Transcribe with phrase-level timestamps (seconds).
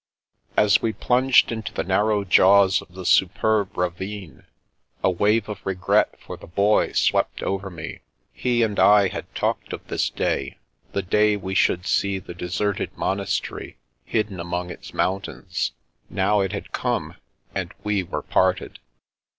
[0.57, 4.45] As we plunged into the narrow jaws of the superb ravine,
[5.03, 7.99] a wave of regret for the Boy swept over me.
[8.33, 10.57] He and I had talked of this day—
[10.95, 15.69] ^the day we should see the deserted monastery hidden among its moun tains;
[16.09, 17.17] now it had come,
[17.53, 18.79] and we were parted.